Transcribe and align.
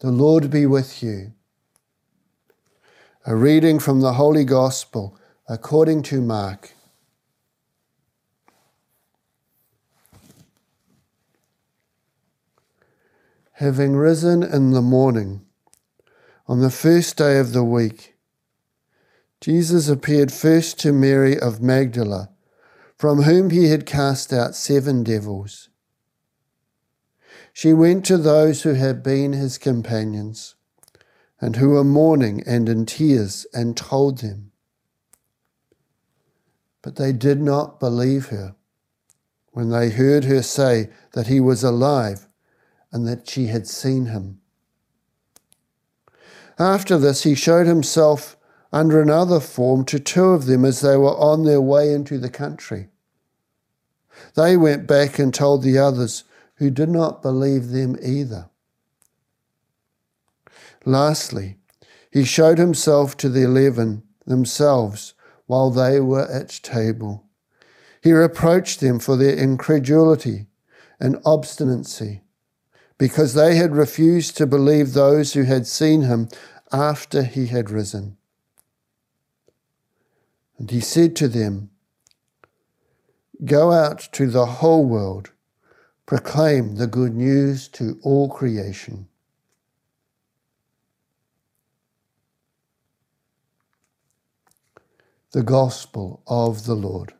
The 0.00 0.12
Lord 0.12 0.48
be 0.48 0.64
with 0.64 1.02
you. 1.02 1.32
A 3.26 3.34
reading 3.34 3.80
from 3.80 4.00
the 4.00 4.12
Holy 4.12 4.44
Gospel 4.44 5.18
according 5.48 6.04
to 6.04 6.20
Mark. 6.20 6.72
Having 13.54 13.96
risen 13.96 14.44
in 14.44 14.70
the 14.70 14.82
morning, 14.82 15.44
on 16.46 16.60
the 16.60 16.70
first 16.70 17.16
day 17.16 17.40
of 17.40 17.52
the 17.52 17.64
week, 17.64 18.14
Jesus 19.40 19.88
appeared 19.88 20.30
first 20.30 20.78
to 20.78 20.92
Mary 20.92 21.36
of 21.36 21.60
Magdala, 21.60 22.30
from 22.96 23.22
whom 23.22 23.50
he 23.50 23.64
had 23.70 23.84
cast 23.84 24.32
out 24.32 24.54
seven 24.54 25.02
devils. 25.02 25.70
She 27.58 27.72
went 27.72 28.04
to 28.04 28.16
those 28.16 28.62
who 28.62 28.74
had 28.74 29.02
been 29.02 29.32
his 29.32 29.58
companions 29.58 30.54
and 31.40 31.56
who 31.56 31.70
were 31.70 31.82
mourning 31.82 32.40
and 32.46 32.68
in 32.68 32.86
tears 32.86 33.48
and 33.52 33.76
told 33.76 34.18
them. 34.18 34.52
But 36.82 36.94
they 36.94 37.12
did 37.12 37.42
not 37.42 37.80
believe 37.80 38.26
her 38.26 38.54
when 39.50 39.70
they 39.70 39.90
heard 39.90 40.22
her 40.26 40.40
say 40.40 40.90
that 41.14 41.26
he 41.26 41.40
was 41.40 41.64
alive 41.64 42.28
and 42.92 43.08
that 43.08 43.28
she 43.28 43.46
had 43.46 43.66
seen 43.66 44.06
him. 44.06 44.40
After 46.60 46.96
this, 46.96 47.24
he 47.24 47.34
showed 47.34 47.66
himself 47.66 48.36
under 48.72 49.02
another 49.02 49.40
form 49.40 49.84
to 49.86 49.98
two 49.98 50.26
of 50.26 50.46
them 50.46 50.64
as 50.64 50.80
they 50.80 50.96
were 50.96 51.16
on 51.16 51.42
their 51.42 51.60
way 51.60 51.92
into 51.92 52.18
the 52.18 52.30
country. 52.30 52.90
They 54.36 54.56
went 54.56 54.86
back 54.86 55.18
and 55.18 55.34
told 55.34 55.64
the 55.64 55.78
others 55.78 56.22
who 56.58 56.70
did 56.70 56.88
not 56.88 57.22
believe 57.22 57.68
them 57.68 57.96
either. 58.02 58.50
Lastly, 60.84 61.58
he 62.10 62.24
showed 62.24 62.58
himself 62.58 63.16
to 63.18 63.28
the 63.28 63.44
eleven 63.44 64.02
themselves 64.26 65.14
while 65.46 65.70
they 65.70 66.00
were 66.00 66.30
at 66.30 66.60
table. 66.62 67.24
He 68.02 68.12
reproached 68.12 68.80
them 68.80 68.98
for 68.98 69.16
their 69.16 69.36
incredulity 69.36 70.46
and 71.00 71.20
obstinacy 71.24 72.22
because 72.96 73.34
they 73.34 73.56
had 73.56 73.76
refused 73.76 74.36
to 74.36 74.46
believe 74.46 74.92
those 74.92 75.32
who 75.34 75.44
had 75.44 75.66
seen 75.66 76.02
him 76.02 76.28
after 76.72 77.22
he 77.22 77.46
had 77.46 77.70
risen. 77.70 78.16
And 80.58 80.70
he 80.70 80.80
said 80.80 81.14
to 81.16 81.28
them, 81.28 81.70
Go 83.44 83.70
out 83.70 84.08
to 84.12 84.26
the 84.26 84.46
whole 84.46 84.84
world 84.84 85.30
proclaim 86.08 86.76
the 86.76 86.86
good 86.86 87.14
news 87.14 87.68
to 87.68 88.00
all 88.02 88.30
creation. 88.30 89.06
The 95.32 95.42
Gospel 95.42 96.22
of 96.26 96.64
the 96.64 96.74
Lord. 96.74 97.12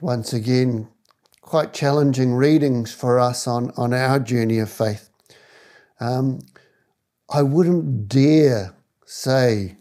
Once 0.00 0.32
again, 0.32 0.88
quite 1.40 1.72
challenging 1.72 2.34
readings 2.34 2.92
for 2.92 3.18
us 3.18 3.46
on, 3.46 3.72
on 3.76 3.92
our 3.92 4.18
journey 4.20 4.58
of 4.58 4.70
faith. 4.70 5.10
Um, 5.98 6.40
I 7.30 7.42
wouldn't 7.42 8.08
dare 8.08 8.74
say 9.04 9.76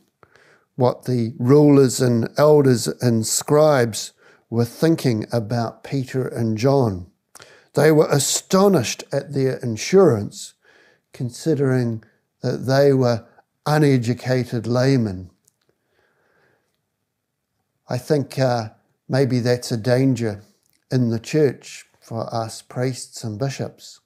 what 0.75 1.05
the 1.05 1.33
rulers 1.37 1.99
and 2.01 2.29
elders 2.37 2.87
and 2.87 3.25
scribes 3.25 4.13
were 4.49 4.65
thinking 4.65 5.25
about 5.31 5.83
Peter 5.83 6.27
and 6.27 6.57
John. 6.57 7.07
They 7.73 7.91
were 7.91 8.07
astonished 8.09 9.03
at 9.11 9.33
their 9.33 9.57
assurance, 9.57 10.53
considering 11.13 12.03
that 12.41 12.65
they 12.65 12.93
were 12.93 13.25
uneducated 13.65 14.65
laymen. 14.65 15.29
I 17.89 17.97
think 17.97 18.39
uh, 18.39 18.69
Maybe 19.09 19.39
that's 19.39 19.71
a 19.71 19.77
danger 19.77 20.43
in 20.91 21.09
the 21.09 21.19
church 21.19 21.85
for 22.01 22.33
us 22.33 22.61
priests 22.61 23.23
and 23.23 23.39
bishops, 23.39 24.01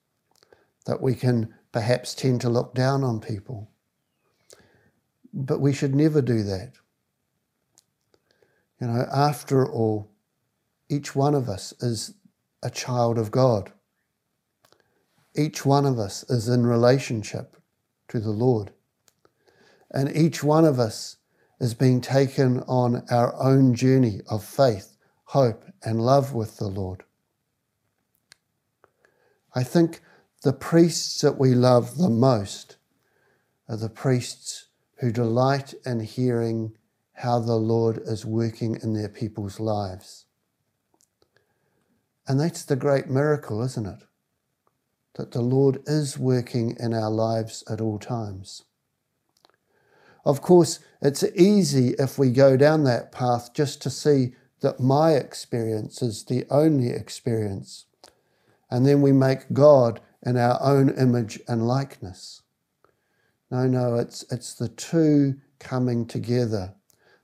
that 0.86 1.02
we 1.02 1.16
can 1.16 1.54
perhaps 1.72 2.14
tend 2.14 2.42
to 2.42 2.50
look 2.50 2.74
down 2.76 3.04
on 3.04 3.20
people. 3.20 3.70
But 5.34 5.62
we 5.62 5.74
should 5.74 5.96
never 5.96 6.22
do 6.22 6.44
that. 6.44 6.74
You 8.80 8.88
know, 8.88 9.08
after 9.14 9.68
all, 9.68 10.12
each 10.90 11.16
one 11.16 11.36
of 11.36 11.48
us 11.48 11.74
is 11.80 12.16
a 12.64 12.70
child 12.70 13.18
of 13.18 13.32
God. 13.32 13.72
Each 15.36 15.66
one 15.66 15.86
of 15.86 15.98
us 15.98 16.24
is 16.30 16.50
in 16.50 16.66
relationship 16.66 17.58
to 18.10 18.20
the 18.20 18.32
Lord. 18.32 18.72
And 19.92 20.16
each 20.16 20.44
one 20.44 20.66
of 20.66 20.80
us 20.80 21.18
is 21.60 21.74
being 21.74 22.02
taken 22.02 22.62
on 22.62 23.06
our 23.10 23.36
own 23.42 23.74
journey 23.76 24.22
of 24.28 24.44
faith 24.44 24.91
hope, 25.32 25.64
and 25.82 26.02
love 26.02 26.34
with 26.34 26.58
the 26.58 26.68
Lord. 26.68 27.06
I 29.56 29.64
think 29.64 30.02
the 30.44 30.52
priests 30.52 31.22
that 31.22 31.40
we 31.40 31.54
love 31.54 31.96
the 31.96 32.10
most 32.10 32.76
are 33.70 33.78
the 33.78 33.88
priests 33.88 34.68
who 35.00 35.10
delight 35.10 35.74
in 35.86 36.02
hearing 36.02 36.74
how 37.14 37.40
the 37.40 37.56
Lord 37.56 38.02
is 38.06 38.26
working 38.26 38.78
in 38.84 38.94
their 38.94 39.08
people's 39.08 39.58
lives. 39.58 40.26
And 42.28 42.38
that's 42.38 42.66
the 42.66 42.76
great 42.76 43.08
miracle, 43.08 43.62
isn't 43.62 43.88
it? 43.88 44.04
That 45.16 45.32
the 45.32 45.42
Lord 45.42 45.82
is 45.86 46.18
working 46.18 46.76
in 46.78 46.94
our 46.94 47.10
lives 47.10 47.64
at 47.70 47.80
all 47.80 48.00
times. 48.00 48.64
Of 50.26 50.42
course, 50.42 50.82
it's 51.02 51.24
easy 51.24 51.96
if 51.98 52.20
we 52.20 52.32
go 52.32 52.58
down 52.58 52.84
that 52.84 53.14
path 53.14 53.54
just 53.54 53.82
to 53.84 53.90
see 53.90 54.34
that 54.62 54.80
my 54.80 55.14
experience 55.14 56.02
is 56.02 56.24
the 56.24 56.46
only 56.50 56.90
experience. 56.90 57.86
And 58.70 58.86
then 58.86 59.02
we 59.02 59.12
make 59.12 59.54
God 59.54 60.00
in 60.24 60.38
our 60.38 60.62
own 60.62 60.90
image 60.98 61.40
and 61.48 61.68
likeness. 61.68 62.42
No, 63.50 63.68
no, 63.68 63.96
it's, 63.96 64.24
it's 64.32 64.54
the 64.54 64.70
two 64.70 65.36
coming 65.60 66.06
together 66.06 66.74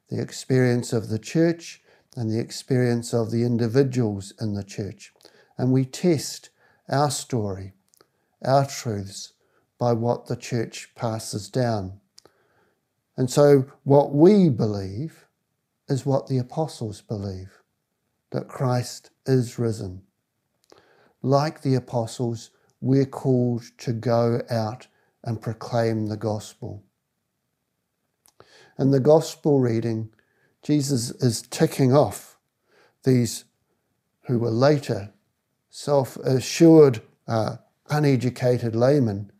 the 0.09 0.21
experience 0.21 0.93
of 0.93 1.09
the 1.09 1.19
church 1.19 1.81
and 2.15 2.31
the 2.31 2.39
experience 2.39 3.13
of 3.13 3.29
the 3.29 3.43
individuals 3.43 4.33
in 4.39 4.53
the 4.53 4.63
church. 4.63 5.13
And 5.57 5.73
we 5.73 5.83
test 5.83 6.49
our 6.87 7.11
story, 7.11 7.73
our 8.41 8.65
truths, 8.65 9.33
by 9.77 9.91
what 9.91 10.27
the 10.27 10.37
church 10.37 10.91
passes 10.95 11.49
down. 11.49 11.99
And 13.17 13.29
so, 13.29 13.65
what 13.83 14.13
we 14.13 14.47
believe 14.47 15.26
is 15.87 16.05
what 16.05 16.27
the 16.27 16.37
apostles 16.37 17.01
believe 17.01 17.61
that 18.31 18.47
Christ 18.47 19.09
is 19.25 19.57
risen. 19.57 20.01
Like 21.21 21.61
the 21.61 21.75
apostles, 21.75 22.51
we're 22.81 23.05
called 23.05 23.63
to 23.79 23.93
go 23.93 24.41
out 24.49 24.87
and 25.23 25.41
proclaim 25.41 26.07
the 26.07 26.17
gospel. 26.17 26.83
In 28.77 28.91
the 28.91 28.99
gospel 28.99 29.59
reading, 29.59 30.09
Jesus 30.61 31.11
is 31.11 31.41
ticking 31.41 31.95
off 31.95 32.37
these 33.03 33.45
who 34.23 34.37
were 34.37 34.51
later 34.51 35.13
self 35.69 36.17
assured, 36.17 37.01
uh, 37.27 37.57
uneducated 37.89 38.75
laymen 38.75 39.31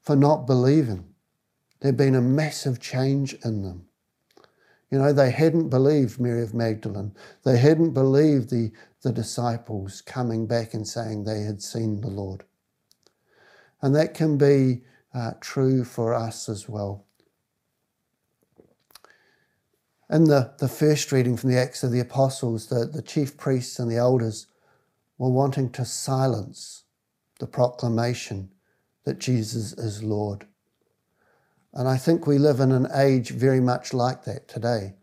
for 0.00 0.14
not 0.14 0.46
believing. 0.46 1.14
There'd 1.80 1.96
been 1.96 2.14
a 2.14 2.20
massive 2.20 2.78
change 2.80 3.34
in 3.44 3.62
them. 3.62 3.87
You 4.90 4.98
know, 4.98 5.12
they 5.12 5.30
hadn't 5.30 5.68
believed 5.68 6.18
Mary 6.18 6.42
of 6.42 6.54
Magdalene. 6.54 7.14
They 7.44 7.58
hadn't 7.58 7.92
believed 7.92 8.50
the, 8.50 8.72
the 9.02 9.12
disciples 9.12 10.00
coming 10.00 10.46
back 10.46 10.72
and 10.72 10.86
saying 10.86 11.24
they 11.24 11.42
had 11.42 11.62
seen 11.62 12.00
the 12.00 12.08
Lord. 12.08 12.44
And 13.82 13.94
that 13.94 14.14
can 14.14 14.38
be 14.38 14.82
uh, 15.14 15.32
true 15.40 15.84
for 15.84 16.14
us 16.14 16.48
as 16.48 16.68
well. 16.68 17.04
In 20.10 20.24
the, 20.24 20.54
the 20.58 20.68
first 20.68 21.12
reading 21.12 21.36
from 21.36 21.50
the 21.50 21.58
Acts 21.58 21.82
of 21.82 21.92
the 21.92 22.00
Apostles, 22.00 22.68
the, 22.68 22.86
the 22.86 23.02
chief 23.02 23.36
priests 23.36 23.78
and 23.78 23.90
the 23.90 23.98
elders 23.98 24.46
were 25.18 25.30
wanting 25.30 25.70
to 25.72 25.84
silence 25.84 26.84
the 27.40 27.46
proclamation 27.46 28.50
that 29.04 29.18
Jesus 29.18 29.74
is 29.74 30.02
Lord. 30.02 30.46
And 31.72 31.88
I 31.88 31.96
think 31.96 32.26
we 32.26 32.38
live 32.38 32.60
in 32.60 32.72
an 32.72 32.88
age 32.94 33.30
very 33.30 33.60
much 33.60 33.92
like 33.92 34.24
that 34.24 34.48
today. 34.48 34.94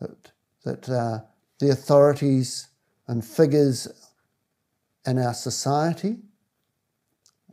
That, 0.00 0.32
that 0.64 0.88
uh, 0.88 1.18
the 1.58 1.70
authorities 1.70 2.68
and 3.06 3.24
figures 3.24 3.88
in 5.06 5.18
our 5.18 5.34
society 5.34 6.18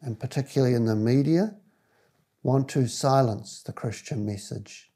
and 0.05 0.19
particularly 0.19 0.75
in 0.75 0.85
the 0.85 0.95
media, 0.95 1.55
want 2.43 2.69
to 2.69 2.87
silence 2.87 3.63
the 3.63 3.73
Christian 3.73 4.23
message. 4.23 4.91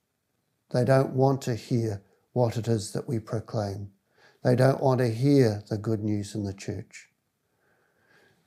They 0.72 0.86
don't 0.86 1.16
want 1.16 1.42
to 1.44 1.56
hear 1.56 2.04
what 2.34 2.58
it 2.58 2.68
is 2.68 2.92
that 2.92 3.08
we 3.08 3.18
proclaim. 3.18 3.90
They 4.44 4.56
don't 4.56 4.80
want 4.80 5.00
to 5.00 5.10
hear 5.10 5.64
the 5.68 5.80
good 5.80 6.04
news 6.04 6.36
in 6.36 6.44
the 6.44 6.54
church. 6.54 7.08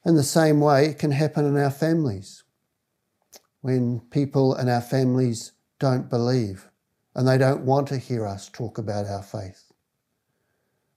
In 0.07 0.15
the 0.15 0.23
same 0.23 0.61
way, 0.61 0.87
it 0.87 1.01
can 1.01 1.11
happen 1.11 1.45
in 1.45 1.57
our 1.57 1.71
families. 1.71 2.45
When 3.63 4.01
people 4.11 4.55
in 4.57 4.69
our 4.69 4.81
families 4.81 5.53
don't 5.79 6.11
believe 6.11 6.69
and 7.15 7.27
they 7.27 7.39
don't 7.39 7.65
want 7.65 7.89
to 7.89 7.99
hear 7.99 8.27
us 8.27 8.49
talk 8.49 8.79
about 8.79 9.07
our 9.07 9.23
faith. 9.23 9.73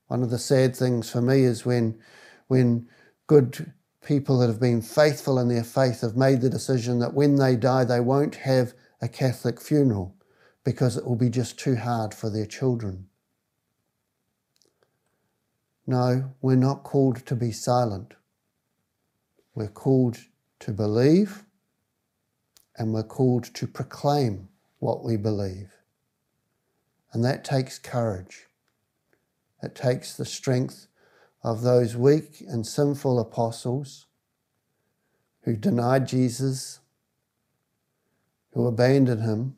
One 0.08 0.24
of 0.24 0.30
the 0.30 0.40
sad 0.40 0.76
things 0.76 1.10
for 1.10 1.22
me 1.22 1.44
is 1.44 1.66
when, 1.66 2.00
when 2.48 2.88
good 3.28 3.72
people 4.04 4.40
that 4.40 4.48
have 4.48 4.60
been 4.60 4.82
faithful 4.82 5.40
in 5.40 5.48
their 5.48 5.64
faith 5.64 6.02
have 6.02 6.16
made 6.16 6.42
the 6.42 6.50
decision 6.50 7.00
that 7.00 7.14
when 7.14 7.36
they 7.36 7.56
die, 7.56 7.84
they 7.84 8.00
won't 8.00 8.36
have 8.36 8.74
a 9.02 9.08
Catholic 9.08 9.62
funeral 9.62 10.16
because 10.64 10.98
it 10.98 11.06
will 11.06 11.16
be 11.16 11.30
just 11.30 11.60
too 11.60 11.76
hard 11.76 12.14
for 12.14 12.30
their 12.30 12.46
children. 12.46 13.08
No, 15.88 16.34
we're 16.42 16.56
not 16.56 16.84
called 16.84 17.26
to 17.28 17.36
be 17.36 17.52
silent. 17.52 18.16
We're 19.54 19.68
called 19.68 20.18
to 20.62 20.72
believe 20.72 21.45
and 22.77 22.94
we're 22.94 23.04
called 23.04 23.45
to 23.54 23.68
proclaim 23.68 24.50
what 24.80 25.04
we 25.04 25.18
believe. 25.18 25.72
And 27.13 27.24
that 27.24 27.44
takes 27.44 27.80
courage. 27.80 28.48
It 29.63 29.74
takes 29.74 30.16
the 30.16 30.25
strength 30.25 30.88
of 31.44 31.62
those 31.62 31.95
weak 31.95 32.44
and 32.48 32.66
sinful 32.68 33.19
apostles 33.19 34.07
who 35.44 35.56
denied 35.56 36.07
Jesus, 36.07 36.80
who 38.51 38.68
abandoned 38.68 39.22
him, 39.22 39.56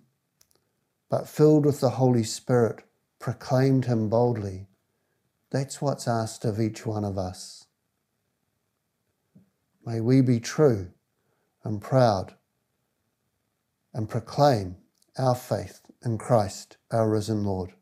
but 1.10 1.28
filled 1.28 1.66
with 1.66 1.80
the 1.80 1.92
Holy 1.92 2.24
Spirit, 2.24 2.84
proclaimed 3.20 3.86
him 3.86 4.10
boldly. 4.10 4.68
That's 5.50 5.82
what's 5.82 6.08
asked 6.08 6.46
of 6.46 6.60
each 6.60 6.86
one 6.86 7.06
of 7.06 7.18
us. 7.18 7.66
May 9.86 10.02
we 10.02 10.22
be 10.22 10.40
true 10.40 10.92
and 11.64 11.82
proud 11.82 12.34
and 13.94 14.10
proclaim 14.10 14.78
our 15.18 15.36
faith 15.36 15.82
in 16.04 16.18
Christ, 16.18 16.78
our 16.92 17.10
risen 17.10 17.44
Lord. 17.44 17.74